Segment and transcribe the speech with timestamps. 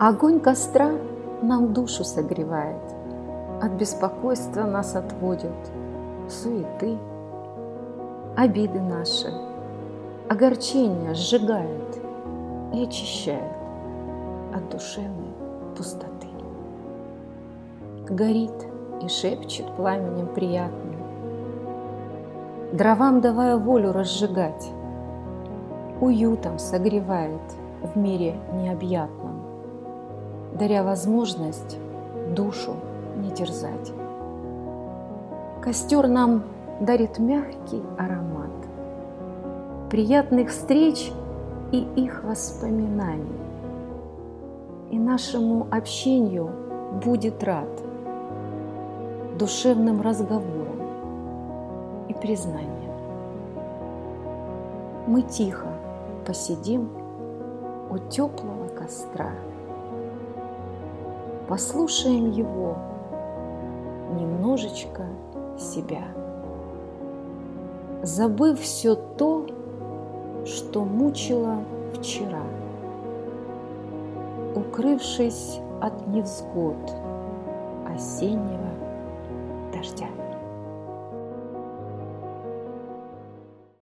[0.00, 0.92] Огонь костра
[1.42, 2.94] нам душу согревает,
[3.60, 5.50] От беспокойства нас отводит,
[6.28, 6.96] суеты,
[8.36, 9.26] обиды наши,
[10.28, 11.98] огорчения сжигает
[12.72, 13.56] и очищает
[14.54, 15.34] от душевной
[15.76, 16.28] пустоты.
[18.08, 18.68] Горит
[19.02, 20.94] и шепчет пламенем приятным,
[22.72, 24.70] Дровам давая волю разжигать,
[26.00, 27.42] Уютом согревает
[27.82, 29.47] в мире необъятном,
[30.58, 31.78] Даря возможность
[32.34, 32.74] душу
[33.16, 33.92] не терзать.
[35.62, 36.42] Костер нам
[36.80, 38.50] дарит мягкий аромат
[39.90, 41.10] Приятных встреч
[41.72, 43.40] и их воспоминаний.
[44.90, 46.50] И нашему общению
[47.02, 47.68] будет рад
[49.38, 50.82] Душевным разговором
[52.08, 52.92] и признанием.
[55.06, 55.68] Мы тихо
[56.26, 56.90] посидим
[57.88, 59.30] у теплого костра,
[61.48, 62.76] Послушаем его
[64.18, 65.06] немножечко
[65.58, 66.02] себя,
[68.02, 69.46] Забыв все то,
[70.44, 72.42] что мучило вчера,
[74.54, 76.76] Укрывшись от невзгод
[77.86, 78.70] осеннего
[79.72, 80.06] дождя.